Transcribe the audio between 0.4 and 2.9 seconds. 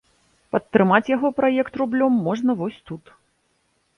Падтрымаць яго праект рублём можна вось